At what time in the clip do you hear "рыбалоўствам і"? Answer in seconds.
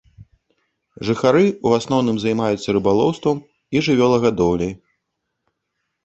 2.77-3.83